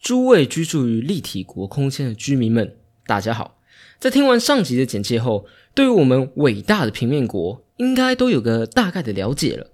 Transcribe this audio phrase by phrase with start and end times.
[0.00, 3.58] 诸位居住于立体国空间的居民们，大家好！
[3.98, 9.72] 在听完上集的简介后，对于我们伟大的平面国，应该都有个大概的了解了。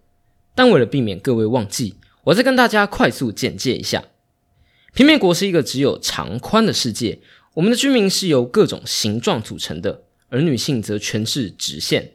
[0.55, 4.03] 但为了避免各位忘记，我再跟大家快速简介一下：
[4.95, 7.21] 平面国是一个只有长宽的世界，
[7.55, 12.13] 我们的居民是由各种形状组成的，而女性则全是直线。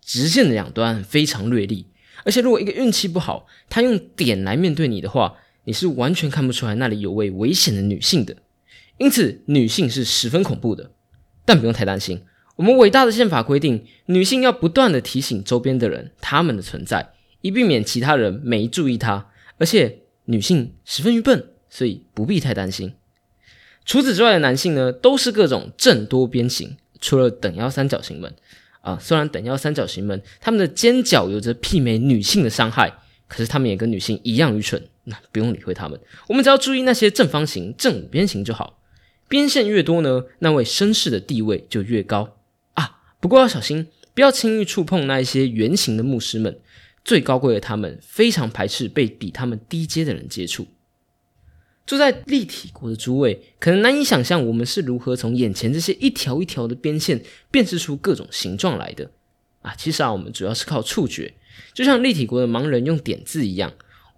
[0.00, 1.86] 直线的两端非常锐利，
[2.24, 5.38] 而且如果一个运气不好，他用点来面对你的话。
[5.64, 8.36] 你是完全看不出来那里有位危险的女性的，
[8.98, 10.90] 因此女性是十分恐怖的。
[11.44, 12.22] 但不用太担心，
[12.56, 19.28] 我们伟大的宪法规定，女性要不断的提醒周边的人她们的存在，以避免其他人没注意她。
[19.58, 22.94] 而且女性十分愚笨，所以不必太担心。
[23.84, 28.32] 除此之外的男性呢，都是各种正多边形，除了等腰三角形们
[28.80, 32.92] 啊，虽然等腰三角形们他们的尖角有着媲美女性的伤害，
[33.26, 34.80] 可是他们也跟女性一样愚蠢。
[35.04, 38.78] 那不用理会他们，我们只要注意那些正方形、正五边形就好。
[39.28, 42.36] 边线越多呢，那位绅士的地位就越高
[42.74, 43.00] 啊。
[43.18, 46.60] 不过要小心，不要轻易触碰那一些圆形的牧师们。
[47.04, 50.68] 最高贵的他们非常排斥被比他们低阶的人接触。
[51.84, 59.10] 住在立体国的诸位，可能难以想象我们是如何从眼前这些一条一条的边线辨识出各种形状来的
[59.62, 59.74] 啊。
[59.76, 61.34] 其实啊，我们主要是靠触觉，
[61.74, 63.72] 就像立体国的盲人用点字一样。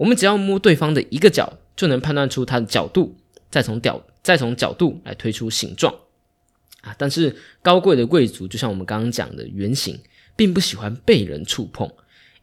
[0.04, 3.16] 我们只要摸对方的一个角，就能判断出它的角度，
[3.50, 5.94] 再从角再从角度来推出形状
[6.82, 6.94] 啊！
[6.98, 9.98] 但是高贵的贵族，就像我们刚刚讲的圆形，
[10.36, 11.90] 并不喜欢被人触碰，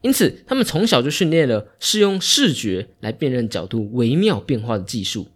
[0.02, 5.30] 因此他们从小就训练了是用视觉来辨认角度微妙变化的技术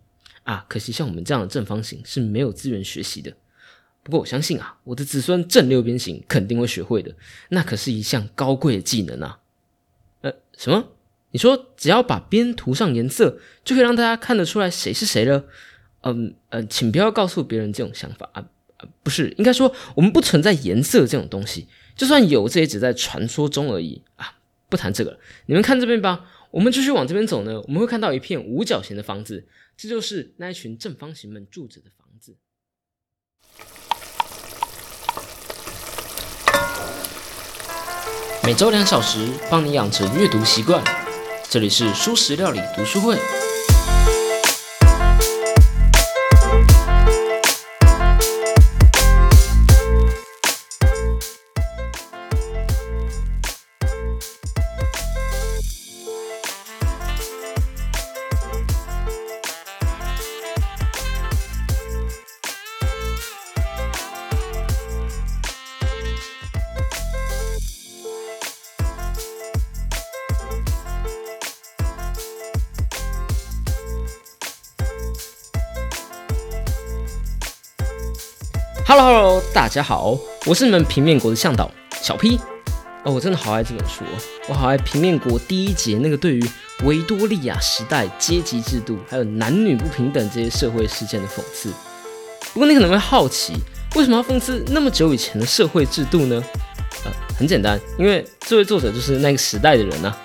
[0.45, 0.65] 啊！
[0.67, 3.31] 可惜像我们这样的正方形是没有资源学习的。
[4.01, 7.13] 不过我相信啊，我的子孙正六边形肯定会学会的，
[7.49, 9.37] 那可是一项高贵的技能啊！
[10.21, 10.87] 呃，什么？
[11.36, 15.44] 你说只要把边涂上颜色，就可以让大家看得出来谁是谁了？
[16.03, 18.42] 嗯嗯，请不要告诉别人这种想法啊！
[19.03, 24.37] 不是，应该说我们不存在颜色这种东西，就算有，这也只在传说中而已啊！
[24.70, 26.26] 不谈这个，你们看这边吧。
[26.52, 29.45] 我们继续往这边走呢，我们会看到一片五角形的房子，
[29.76, 32.38] 这就是那一群正方形们住着的房子。
[38.42, 40.82] 每周两小时，帮你养成阅读习惯。
[41.50, 43.17] 这里是舒食料理读书会。
[78.87, 80.15] Hello，Hello，大家好，
[80.45, 81.71] 我是你们平面国的向导
[82.03, 82.39] 小 P。
[83.03, 84.03] 哦，我真的好爱这本书，
[84.47, 86.49] 我好爱平面国第一节那个对于
[86.83, 91.71] 维多利亚时代阶级制度还有男女不平等这些社会事件的讽刺。
[92.53, 93.53] 不过你可能会好奇，
[93.95, 96.43] 为什么要讽刺那么久以前的社会制度呢？
[97.05, 100.15] 呃，很简单，因为这位作者就是那个时代的人呐。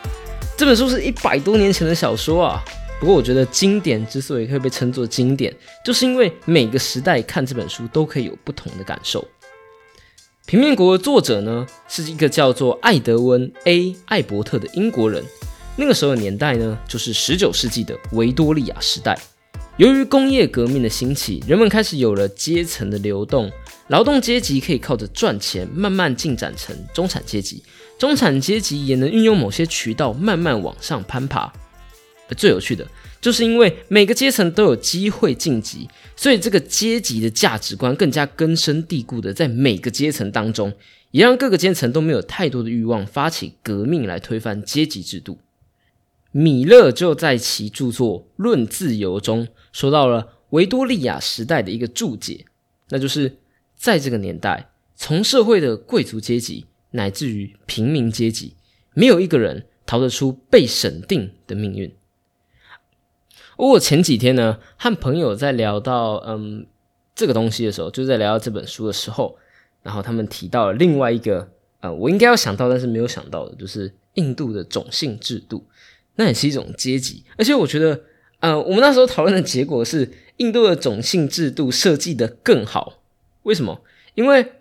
[0.54, 2.62] 这本书是一百多年前的小说啊。
[3.00, 5.52] 不过，我觉得经典之所以可以被称作经典，
[5.82, 9.26] 就是因为每个时代看这本书都可以有不同的感受。
[10.44, 15.24] 平面国的作者呢，是一个叫做艾德温 ·A· 艾伯特的英国人。
[15.76, 19.18] 那个时候的年代呢，就是十九世纪的维多利亚时代。
[19.78, 23.50] 由于工业革命的兴起，人们开始有了阶层的流动，
[23.88, 27.62] 劳动阶级可以靠着赚钱慢慢进展成中产阶级，
[27.98, 31.50] 中产阶级也能运用某些渠道慢慢往上攀爬。
[32.34, 32.86] 最有趣的
[33.20, 40.72] 就是因为每个阶层都有机会晋级，所以这个阶级的价值观更加根深蒂固的在每个阶层当中，
[41.10, 45.38] 也让各个阶层都没有太多的欲望发起革命来推翻阶级制度。
[46.32, 52.46] 米勒就在其著作《论自由》中说到了维多利亚时代的一个注解，
[52.90, 53.38] 那就是
[53.76, 58.54] 在这个年代，从社会的贵族阶级乃至于平民阶级，
[58.94, 61.92] 没有一个人逃得出被审定的命运。
[63.68, 66.66] 我前几天呢，和朋友在聊到嗯
[67.14, 69.36] 这个东西的时候，就在聊到这本书的时候，
[69.82, 71.46] 然后他们提到了另外一个
[71.80, 75.64] 呃，我应该要想到但是没有想到的，就是印度的种姓制度，
[76.16, 77.22] 那也是一种阶级。
[77.36, 78.00] 而且我觉得，
[78.40, 83.02] 呃，我们那时候讨论的结果是，印度的种姓制度设计的更好。
[83.42, 83.82] 为什么？
[84.14, 84.52] 因为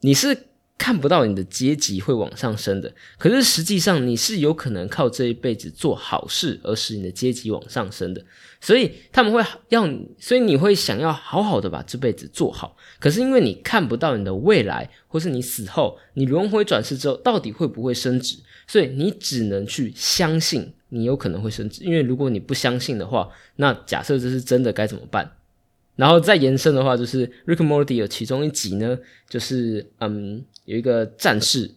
[0.00, 0.47] 你是
[0.78, 8.24] 看不到你的阶级会往上升的，可是实际上你是有可能靠这一辈子做好事而使你的阶级往上升的。
[8.60, 12.76] 所以他们会要你，所以你会想要好好的把这辈子做好。
[12.98, 18.36] 可是因为你看不到你的未来，或是你死后你轮回转世之后到底会不会升职，
[18.66, 21.82] 所以你只能去相信你有可能会升职。
[21.84, 25.32] 因为如果你不相信的话，那假设这是真的该怎么办？
[25.98, 28.96] 然后再延伸的话，就是《Rick Morty》有其中一集呢，
[29.28, 31.72] 就是嗯，有一个战士，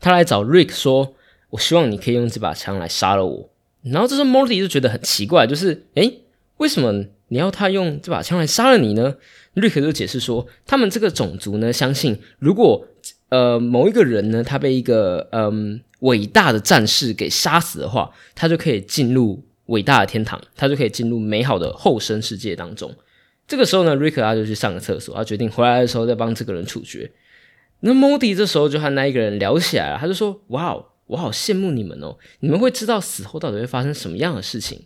[0.00, 1.14] 他来找 Rick 说
[1.50, 3.50] ：“我希望你可以用这把枪来杀了我。”
[3.84, 6.22] 然后这时候 Morty 就觉得很奇怪，就是诶，
[6.56, 9.16] 为什么你要他用这把枪来杀了你呢
[9.54, 12.88] ？Rick 就解释说，他们这个种族呢，相信如果
[13.28, 19.44] 呃某一个人呢，他被一个嗯伟大的战士给杀死的话，他就可以进入。
[19.66, 22.94] 伟大的天堂，他就可以进入美好的后生世界当中。
[23.46, 27.10] 这个时候呢，瑞克他就去上个厕所，他决定回来的时候再帮这个人处决。
[27.80, 34.82] 那莫迪这时候就和那一个人聊起来了，他就说：“哇，我好羡慕你们哦，你们会知道死后到底会发生什么样的事情。”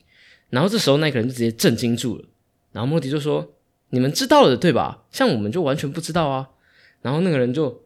[0.50, 2.24] 然后这时候那个人就直接震惊住了。
[2.72, 3.54] 然后莫迪就说
[3.90, 5.04] ：“你们知道了对吧？
[5.12, 6.48] 像我们就完全不知道啊。”
[7.02, 7.84] 然后那个人就：“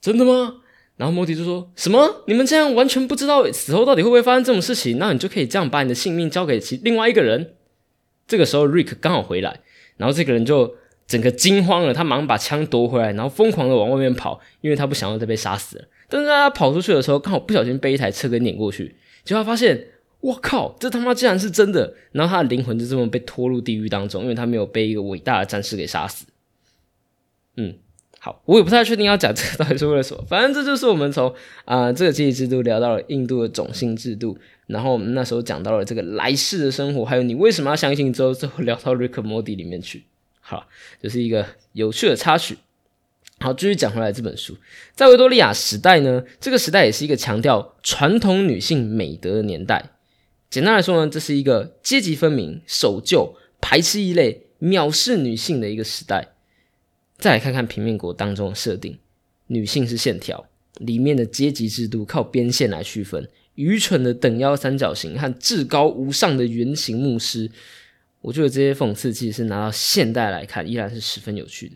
[0.00, 0.62] 真的吗？”
[0.98, 7.54] 然后莫迪就说什么：“你们这样完全不知道死后到底会不会发生这种事情，那你就可以这样把你的性命交给其另外一个人。”
[8.26, 9.60] 这个时候，Rick 刚好回来，
[9.96, 10.74] 然后这个人就
[11.06, 15.84] 整个惊慌了，他忙把枪夺回来，然后疯狂的往外面跑，因为他不想要再被杀死了。
[16.08, 19.86] 但是他跑出去的时候，刚好不小心被一台车给碾过去，结果发现，
[20.20, 21.94] 我靠，这他妈竟然是真的！
[22.12, 26.26] 然后他的灵魂就这么被拖入地狱当中，因为他没有被一个伟大的战士给杀死。
[27.56, 27.76] 嗯。
[28.20, 30.22] 好，我也不太确定要讲这个到底是为了什么。
[30.28, 31.32] 反正这就是我们从
[31.64, 34.36] 啊这个阶级制度聊到了印度的种姓制度，
[34.66, 40.04] 然后我们那时候讲到了这个来世的生活，还有你为什么要相信之后，最后聊到 Rick m o d y 里面去。
[40.40, 40.66] 好，
[41.00, 42.58] 就是一个有趣的插曲。
[43.38, 44.56] 好，继续讲回来这本书，
[44.96, 49.90] 在维多利亚时代呢，这个时代也是一个强调传统女性美德的年代。
[50.50, 56.32] 简单来说呢，这是一个阶级分明、守旧、排斥异类、藐视女性的一个时代。
[57.18, 58.96] 再来看看平面国当中的设定，
[59.48, 60.46] 女性是线条，
[60.78, 67.50] 里面的阶级制度靠边线来区分，愚蠢的等腰三角形和至高无上的圆形牧师，
[68.20, 71.74] 我觉得这些讽刺其实是拿到现代来看，依然是十分有趣的。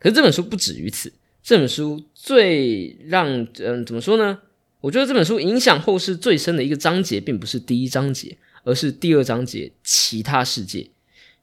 [0.00, 4.40] 可是这本书不止于此，这本书最让嗯怎么说呢？
[4.80, 10.90] 我觉得这本书影响后世最深的一个章节，并不是第一章节，而是第二章节其他世界，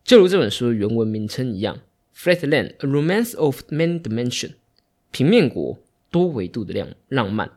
[0.03, 1.79] 就如这本书的原文名称一样。
[2.21, 4.51] Flatland: A Romance of Many Dimension，
[5.09, 5.79] 平面国
[6.11, 7.53] 多维度的浪浪漫。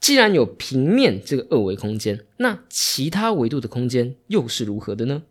[0.00, 5.22] 既然有平面这个二维空间，那其他维度的空间又是如何的呢？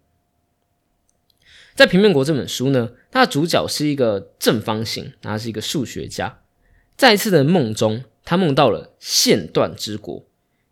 [1.75, 6.39] 在平面国这本书呢，它的主角是一个正方形，他是一个数学家。
[6.95, 10.25] 在一次的梦中，他梦到了线段之国。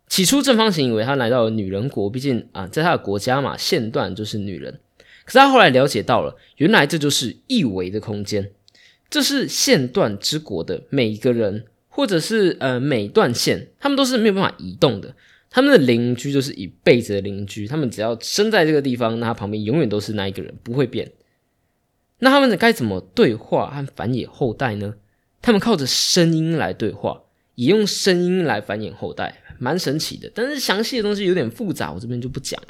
[0.08, 4.80] 起初，正方形以为他来到了女人国，毕竟啊，在他的国家嘛，线段就是女人。
[5.24, 8.50] 可是他后来了解到了，原来这就是一维的空间，
[9.08, 15.14] 这是线段之国的每一个人，或者是呃每段线，他们都是没有办法移动的。
[15.48, 21.12] 他们的邻居就是一辈子的邻居，他们只要生在这个地方，那他旁边永远都是那一个人，不会变。
[22.18, 24.94] 那他们该怎么对话和繁衍后代呢？
[25.42, 27.22] 他们靠着声音来对话，
[27.54, 30.30] 也用声音来繁衍后代，蛮神奇的。
[30.34, 32.68] 但是详细的东西有点复杂，我这边就不讲了。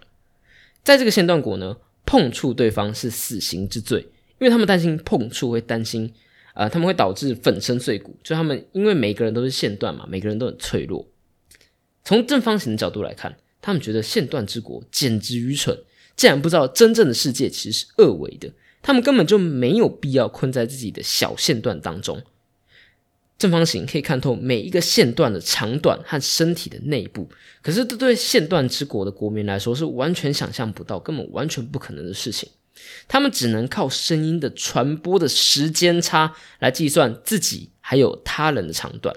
[0.82, 1.76] 在这个线段国呢。
[2.04, 4.00] 碰触对方是死刑之罪，
[4.38, 6.12] 因为他们担心碰触会担心，
[6.54, 8.16] 呃，他们会导致粉身碎骨。
[8.22, 11.08] 就他们因为每个人都是线段嘛，每个人都很脆弱。
[12.04, 15.78] 从正方形的角度来看，他们觉得线段之国简直愚蠢，
[16.16, 22.22] 竟然不知道真正的世界其实是二维的，他们根本就没有必要困在自己的小线段当中。
[23.42, 27.28] 正方形可以看透每一个线段的长短和身体的内部，
[27.60, 32.48] 可是这对线段之国的国民来说是完全想象不到，根本完全不可能的事情。
[33.08, 39.12] 他们只能靠声音的传播的时间差来计算自己还有他人的长短。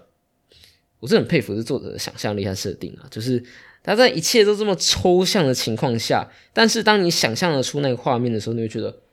[0.99, 3.43] 我是很佩服这作者的想象力和设定啊，就是
[3.83, 9.04] 他在一切都这么抽象的情况下，但是当你想象得出那个画面的时候，你会觉得。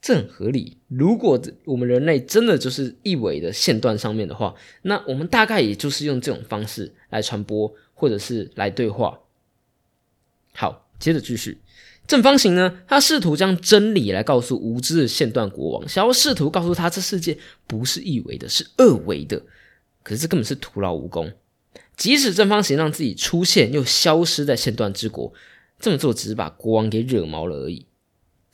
[0.00, 0.78] 这很合理。
[0.88, 9.20] 如果我们人类真的就是一维的线段上面的话，那我们大概也就是用这种方式来传播，或者是来对话。
[10.54, 11.58] 好，接着继续。
[12.06, 17.38] 正方形呢，他试图将真理来告诉无知的线段国王，想要试图告诉他这世界
[17.68, 19.40] 不是一维的，是二维的。
[20.02, 21.32] 可是这根本是徒劳无功。
[21.96, 25.32] 即使正方形让自己出现又消失在线段之国，
[25.78, 27.86] 这么做只是把国王给惹毛了而已。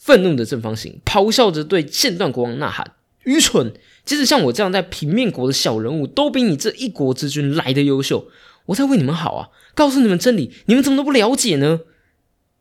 [0.07, 2.93] 愤怒的正方形咆哮着对线段国王呐喊
[3.27, 3.75] ：“愚蠢！
[4.05, 8.29] 即使像我这样在平面国的小人物，都比你这一国之君来的优秀。
[8.67, 9.51] 我在为你们好啊！
[9.75, 11.81] 告诉你们真理，你们怎么都不了解呢？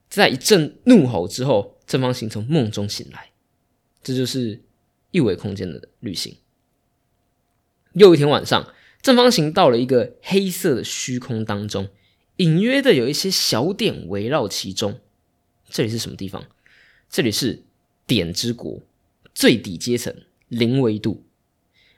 [0.09, 3.29] 在一阵怒吼之后，正方形从梦中醒来。
[4.01, 4.63] 这就是
[5.11, 6.35] 一维空间的旅行。
[7.93, 8.73] 又一天晚上，
[9.03, 11.89] 正方形到了一个黑色的虚空当中，
[12.37, 14.99] 隐约的有一些小点围绕其中。
[15.69, 16.43] 这里是什么地方？
[17.09, 17.63] 这里是
[18.05, 18.81] 点之国
[19.33, 20.13] 最底阶层
[20.47, 21.23] 零维度。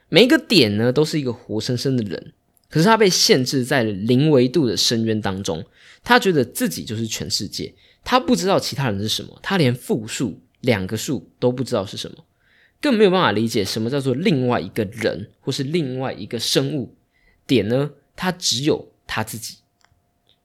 [0.08, 2.32] 每一个点呢，都是一个活生生的人，
[2.70, 5.64] 可是他被限制在零维度的深渊当中。
[6.02, 7.74] 他觉得自己就是全世界，
[8.04, 12.24] 他不知道其他人是什么，他连复数两个数都不知道是什么，
[12.80, 16.94] 更没有办法理解什么叫做另外一个人或是另外一个生物。
[17.46, 19.56] 点呢，他只有他自己。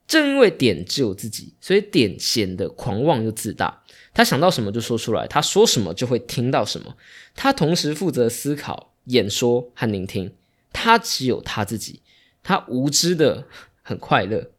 [0.06, 3.82] 正因为点只有自己，所以点显得狂妄又自大。
[4.12, 6.96] 他想到什么就说出来，他说什么就会听到什么。
[7.34, 8.90] 他同时负责思考。
[9.08, 10.32] 演说和聆听，
[10.72, 12.00] 他只有他自己，
[12.42, 13.46] 他无知的
[13.82, 14.50] 很快乐。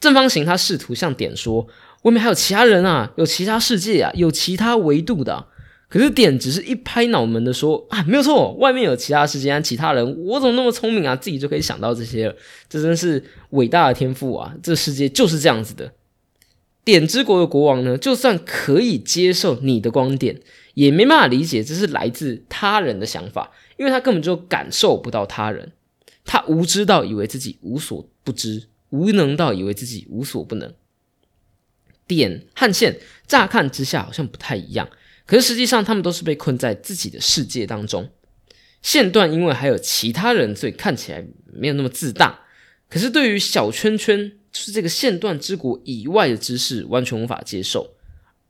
[0.00, 1.68] 正方形他试图向点说，
[2.02, 5.46] 外面还有其他人啊，有其他世界啊，有其他维度的。
[5.92, 12.36] 可是点只是一拍脑门的说啊，没有错，外面有其他世界，其他人，我怎么那么聪明啊，自己就可以想到这些了？
[12.66, 14.54] 这真是伟大的天赋啊！
[14.62, 15.92] 这世界就是这样子的。
[16.82, 20.40] 点之国的国王呢，就算可以接受你的观点。
[20.74, 25.72] 也没办法理解这是来自他人的想法，因为他根本就感受不到他人，
[26.24, 30.72] 他无知到以为自己无所不知，无能到以为自己无所不能。
[32.06, 34.88] 点和线乍看之下好像不太一样，
[35.26, 38.10] 可是实际上他们都是被困在自己的世界当中。
[38.82, 42.40] 线段因为还有其他人，所以看起来没有那么自大。
[42.88, 47.94] 可是对于小圈圈，就是这个线段之国以外的知识，完全无法接受。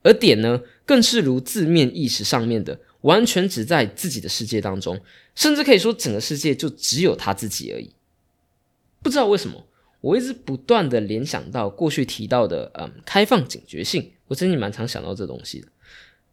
[0.02, 5.00] 而点呢，更是如字面意识上面的，完全只在自己的世界当中，
[5.37, 7.95] 甚至可以说整个世界就只有他自己而已。
[9.00, 9.64] 不知道为什么，
[10.00, 14.11] 我一直不断的联想到过去提到的，嗯，开放警觉性。
[14.26, 15.69] 我真的蛮常想到这东西的。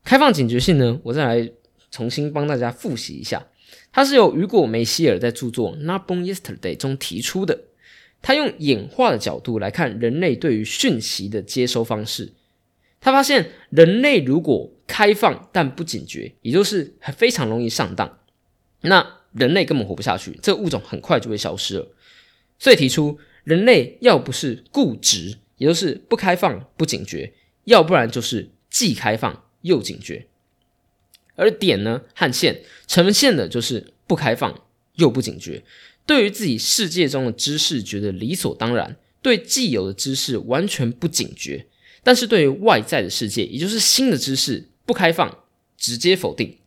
[0.03, 1.51] 开放警觉性呢，我再来
[1.91, 3.47] 重新帮大家复习一下，
[3.91, 7.65] 它是由雨果·梅希尔在著作《Not Born Yesterday》中提出的。
[8.21, 12.33] 他用演化的角度来看人类对于讯息的接收方式。
[12.99, 18.19] 他发现，人类如果开放但不警觉，也就是非常容易上当，
[18.81, 21.87] 那人类根本活不下去，这个物种很快就会消失了。
[22.57, 27.31] 所以提出，人类要不是固执，也就是不开放不警觉，
[27.63, 30.27] 要不然就是既开放又警觉。
[31.35, 34.61] 而点呢和线呈现的就是不开放
[34.95, 35.63] 又不警觉，
[36.05, 41.67] 对于自己世界中的知识觉得理所当然，对既有的知识完全不警觉。
[42.03, 45.43] 但是对于外在的世界，也就是新的知识不开放，
[45.77, 46.57] 直接否定。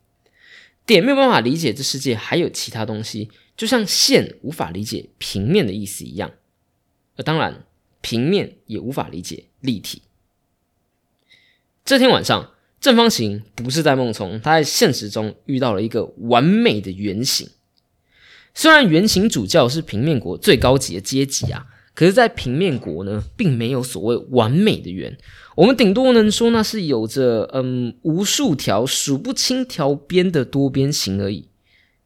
[0.85, 6.31] 点没有办法理解这世界还有其他东西，就像线无法理解平面的意思一样。
[7.15, 7.65] 而当然，
[8.01, 10.01] 平面也无法理解立体。
[11.85, 12.52] 这天晚上，
[12.83, 17.47] 正方形不是在梦中，他在现实中遇到了一个完美的圆形。
[18.53, 21.65] 虽然圆形主教是平面国最高级的阶级啊。
[21.95, 25.17] 可是，在平面国呢，并没有所谓完美的圆，
[25.55, 31.47] 我们顶多能说那是有着嗯无数条数不清条边的多边形而已。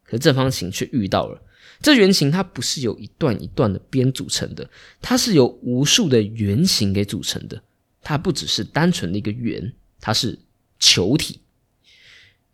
[0.03, 1.41] 可是正方形却遇到了
[1.81, 4.69] 这圆形，它不是由一段一段的边组成的，
[5.01, 7.59] 它是由无数的圆形给组成的。
[8.03, 10.37] 它不只是单纯的一个圆，它是
[10.79, 11.41] 球体。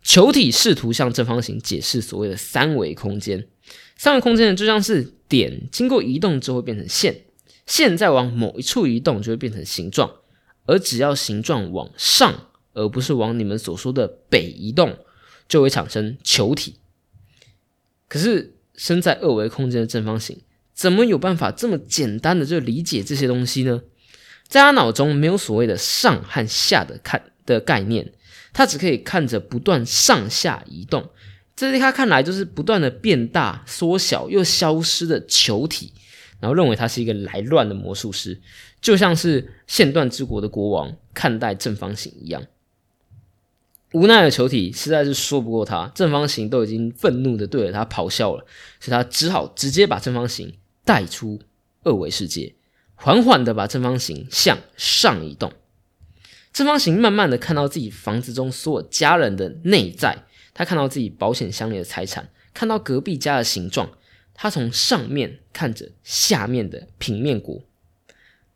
[0.02, 3.46] 球体试图向正方形解释所谓的三维空间。
[3.96, 7.24] 三维空间呢，就像是点经过移动之后变成线，
[7.66, 10.16] 线再往某一处移动就会变成形状，
[10.66, 14.98] 而只要形状往上，而不是往你们所说的北移动，
[15.48, 16.74] 就会产生球体。
[18.06, 20.42] 可是身在二维空间的正方形，
[20.74, 23.82] 怎么有办法这么简单的就理解这些东西呢？
[24.46, 28.12] 在他脑中没有所谓的上和下的看的概念，
[28.52, 31.08] 他只可以看着不断上下移动。
[31.56, 35.92] 这在他看来就是不断的变大、缩小又消失的球体，
[36.40, 38.40] 然后认为他是一个来乱的魔术师，
[38.80, 42.42] 就像是线段之国的国王看待正方形一样。
[43.92, 48.44] 无奈的球体实在是说不过他，正方形都已经愤怒的对着他咆哮了，
[48.80, 50.52] 所以他只好直接把正方形
[50.84, 51.40] 带出
[51.84, 52.56] 二维世界，
[52.96, 55.52] 缓缓的把正方形向上移动。
[56.54, 60.24] 正方形慢慢的看到自己房子中所有家人的内在。
[60.54, 63.90] 他看到自己保险箱里的财产，看到隔壁家的形状。
[64.34, 67.62] 他从上面看着下面的平面国，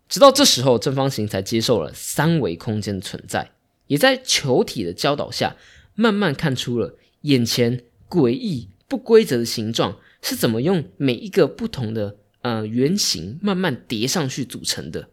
[0.08, 3.50] 直到这时候，正方形才接受了三维空间的存在，
[3.88, 5.56] 也在球体的教导下，
[5.94, 15.08] 慢慢看出了眼前诡异、不规则的形状是怎么用每一个不同的呃圆形慢慢叠上去组成的。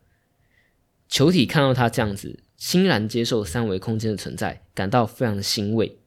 [1.08, 6.00] 球体看到它这样子，欣然接受三维空间的存在，感到非常欣慰。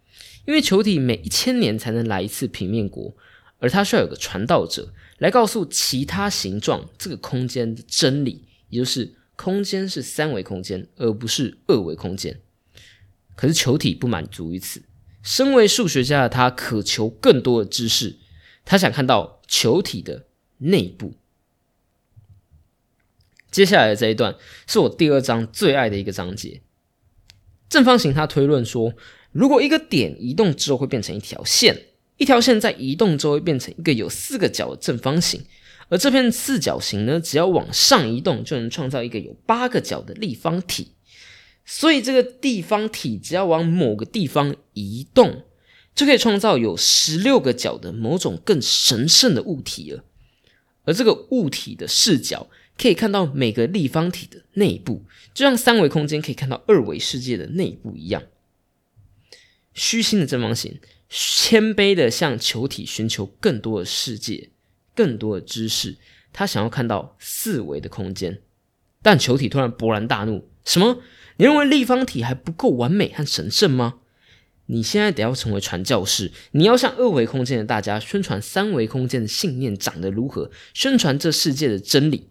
[0.46, 3.14] 因为球体每一千年才能来一次平面国，
[3.58, 12.40] 而它需要有个传道者来告诉其他形状这个空间的真理，也就是空间是三维空间，而不是二维空间。
[13.36, 14.82] 可是球体不满足于此，
[15.22, 18.16] 身为数学家的他渴求更多的知识，
[18.64, 20.26] 他想看到球体的
[20.56, 21.12] 内部。
[23.50, 24.34] 接下来的这一段
[24.66, 26.60] 是我第二章最爱的一个章节。
[27.68, 28.92] 正方形，他推论说，
[29.32, 31.86] 如果一个点移动之后会变成一条线，
[32.18, 35.42] 一条线在移动之后会变成一个有四个角的正方形，
[35.88, 40.92] 而这片四角形呢，只要往上移动就能创造一个有八个角的立方体。
[41.64, 45.44] 所以这个地方体只要往某个地方移动，
[45.94, 50.04] 就可以创造有十六个角的某种更神圣的物体了。
[50.84, 52.46] 而这个物体的视角。
[52.78, 55.04] 可以看到每个立方体的内部，
[55.34, 58.22] 就像三维空间可以看到二维世界的内部一样。
[59.74, 64.50] 虚心的正方形谦卑的向球体寻求更多的世界、
[64.94, 65.96] 更多的知识，
[66.32, 68.40] 他想要看到四维的空间。
[69.02, 71.00] 但球体突然勃然大怒：“什么？
[71.36, 74.00] 你认为立方体还不够完美和神圣吗？
[74.66, 82.28] 你现在得要成为传教士，你要向二维空间的大家宣传三维空间的信念长得如何，宣传这世界的真理。”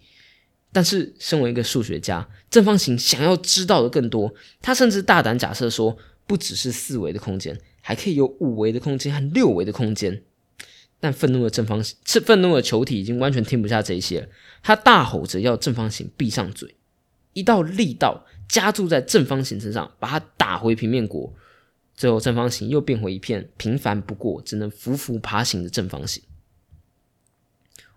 [0.71, 4.33] 但是，身为一个数学家，正方形想要知道的更多。
[4.61, 5.97] 他甚至大胆假设说，
[6.27, 10.23] 不只是四维的空间，还可以有五维的空间和六维的空间。
[10.99, 14.27] 但愤怒的正方形，是愤怒的球体已经完全听不下这些了。
[14.63, 16.75] 他大吼着要正方形闭上嘴，
[17.33, 21.33] 一道力道加注在正方形身上，把它打回平面国。
[21.95, 26.21] 最后，正方形又变回一片平凡不过、只能浮浮爬行的正方形。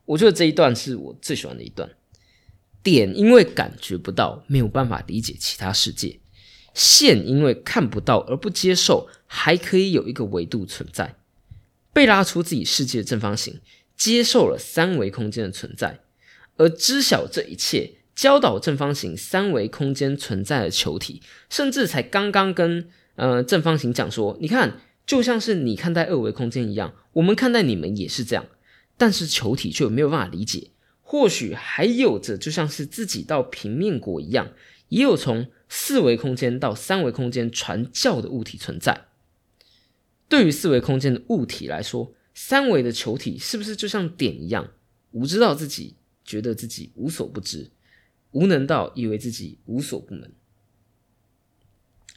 [0.04, 1.88] 我觉得这一段是我最喜欢的一段。
[2.82, 6.20] 点因为感觉不到，没有办法理解其他世界；
[6.74, 11.16] 线因为看不到而不接受，还可以有一个维度存在。
[11.92, 13.60] 被拉出自己世界的正方形，
[13.96, 16.00] 接受了三维空间的存在，
[16.56, 28.46] 而知晓这一切，教导正方形三维空间存在的球体，甚至才刚刚跟呃正方形讲说：“你看，就像是你看待二维空间一样，我们看待你们也是这样。”
[28.96, 30.70] 但是球体却没有办法理解。
[31.10, 34.52] 或许还有着，就像是自己到平面国一样，
[34.90, 39.06] 也有从四维空间到三维空间传教的物体存在。
[40.28, 44.70] 对于四维空间的物体来说，三维的球体是不是就像点一样，
[45.10, 47.72] 无知到自己觉得自己无所不知，
[48.30, 50.30] 无能到以为自己无所不能？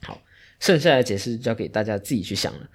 [0.04, 0.22] 好，
[0.60, 2.70] 剩下的解释交给大家自己去想了。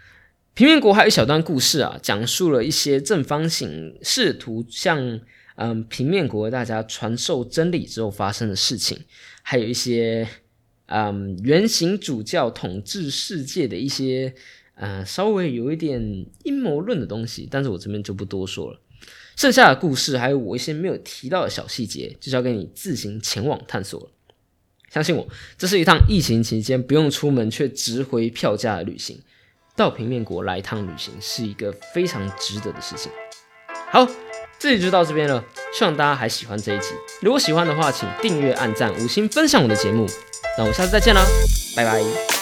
[0.55, 5.21] 平面国还有一小段故事啊，讲述了一些正方形试图向。
[5.61, 8.97] 嗯，平面国大家传授真理之后发生的事情，
[9.43, 10.29] 还有一些
[10.87, 14.33] 嗯圆形主教统治世界的一些
[14.77, 16.01] 呃稍微有一点
[16.45, 18.81] 阴谋论的东西，但是我这边就不多说了。
[19.35, 24.11] 剩下的故事还有我一些没有提到的小细节，就交给你自行前往探索了。
[24.91, 29.21] 相信我，这是一趟疫情期间不用出门却值回票价的旅行。
[29.75, 33.11] 到平面国来一趟旅行是一个非常值得的事情。
[33.91, 34.28] 好。
[34.59, 35.43] 这里就到这边了，
[35.73, 36.89] 希望大家还喜欢这一集。
[37.21, 40.07] 如果喜欢的话，请订阅、按赞、五星分享我的节目。
[40.57, 41.23] 那我们下次再见啦，
[41.77, 42.38] 拜拜。